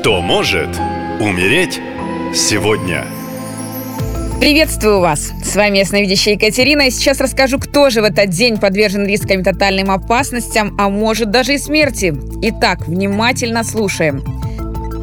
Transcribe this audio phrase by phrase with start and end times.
[0.00, 0.70] Кто может
[1.20, 1.78] умереть
[2.34, 3.04] сегодня?
[4.40, 5.30] Приветствую вас!
[5.44, 9.44] С вами ясновидящая Екатерина, и сейчас расскажу, кто же в этот день подвержен рискам и
[9.44, 12.14] тотальным опасностям, а может даже и смерти.
[12.40, 14.24] Итак, внимательно слушаем.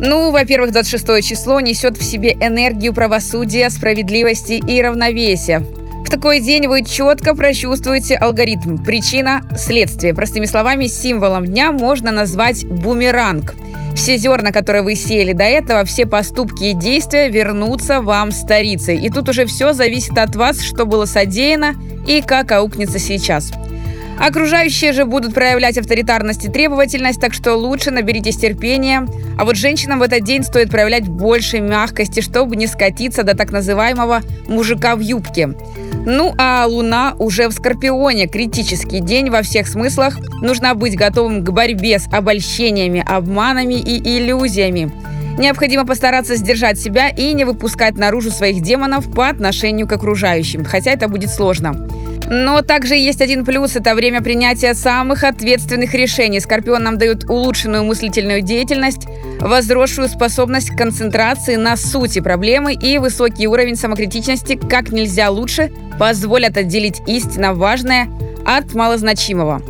[0.01, 5.63] Ну, во-первых, 26 число несет в себе энергию правосудия, справедливости и равновесия.
[6.07, 8.77] В такой день вы четко прочувствуете алгоритм.
[8.77, 10.13] Причина– следствие.
[10.13, 13.55] Простыми словами, символом дня можно назвать бумеранг.
[13.93, 18.97] Все зерна, которые вы сеяли до этого, все поступки и действия вернутся вам старицей.
[18.97, 21.75] И тут уже все зависит от вас, что было содеяно
[22.07, 23.51] и как аукнется сейчас.
[24.17, 29.05] Окружающие же будут проявлять авторитарность и требовательность, так что лучше наберитесь терпения.
[29.37, 33.51] А вот женщинам в этот день стоит проявлять больше мягкости, чтобы не скатиться до так
[33.51, 35.53] называемого «мужика в юбке».
[36.09, 38.27] Ну а Луна уже в Скорпионе.
[38.27, 40.17] Критический день во всех смыслах.
[40.41, 44.89] Нужно быть готовым к борьбе с обольщениями, обманами и иллюзиями.
[45.37, 50.91] Необходимо постараться сдержать себя и не выпускать наружу своих демонов по отношению к окружающим, хотя
[50.91, 51.89] это будет сложно.
[52.29, 56.41] Но также есть один плюс– это время принятия самых ответственных решений.
[56.41, 59.07] Скорпион нам дает улучшенную мыслительную деятельность,
[59.39, 66.57] возросшую способность к концентрации на сути проблемы и высокий уровень самокритичности как нельзя лучше позволят
[66.57, 68.09] отделить истинно важное
[68.45, 69.61] от малозначимого.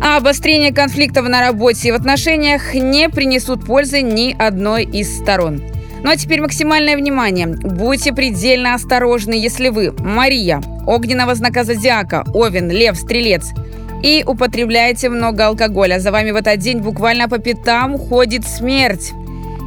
[0.00, 5.60] А обострение конфликтов на работе и в отношениях не принесут пользы ни одной из сторон.
[6.02, 7.46] Ну а теперь максимальное внимание.
[7.46, 13.50] Будьте предельно осторожны, если вы Мария, огненного знака зодиака, Овен, Лев, Стрелец,
[14.02, 15.98] и употребляете много алкоголя.
[15.98, 19.12] За вами в этот день буквально по пятам уходит смерть.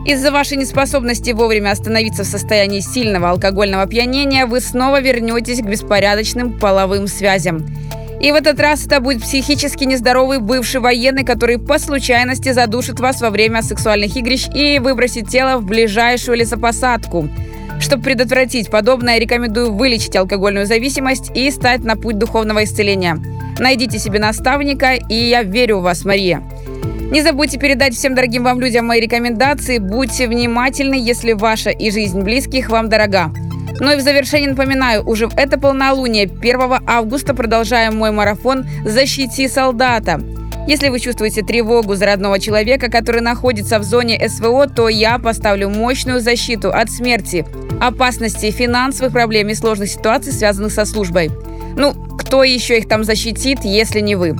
[0.05, 6.57] Из-за вашей неспособности вовремя остановиться в состоянии сильного алкогольного опьянения вы снова вернетесь к беспорядочным
[6.57, 7.67] половым связям.
[8.21, 13.19] И в этот раз это будет психически нездоровый бывший военный, который по случайности задушит вас
[13.19, 17.27] во время сексуальных игрищ и выбросит тело в ближайшую лесопосадку.
[17.79, 23.17] Чтобы предотвратить подобное, рекомендую вылечить алкогольную зависимость и стать на путь духовного исцеления.
[23.57, 26.43] Найдите себе наставника, и я верю в вас, Мария.
[27.11, 29.79] Не забудьте передать всем дорогим вам людям мои рекомендации.
[29.79, 33.31] Будьте внимательны, если ваша и жизнь близких вам дорога.
[33.79, 39.47] Ну и в завершение напоминаю, уже в это полнолуние 1 августа продолжаем мой марафон «Защити
[39.47, 40.21] солдата».
[40.67, 45.69] Если вы чувствуете тревогу за родного человека, который находится в зоне СВО, то я поставлю
[45.69, 47.45] мощную защиту от смерти,
[47.79, 51.31] опасности, финансовых проблем и сложных ситуаций, связанных со службой.
[51.75, 54.37] Ну, кто еще их там защитит, если не вы?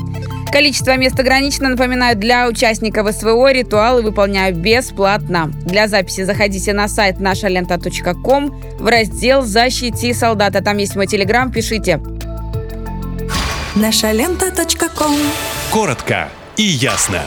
[0.52, 1.70] Количество мест ограничено.
[1.70, 5.52] Напоминаю, для участников СВО ритуалы выполняю бесплатно.
[5.66, 10.62] Для записи заходите на сайт нашалента.ком в раздел «Защити солдата».
[10.62, 12.02] Там есть мой телеграм, пишите.
[13.76, 15.16] Нашалента.ком
[15.72, 17.22] Коротко и ясно.